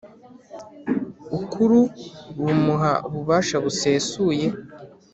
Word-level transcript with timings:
ukuru 1.39 1.79
bumuha 2.41 2.91
ububasha 3.07 3.55
busesuye 3.63 4.47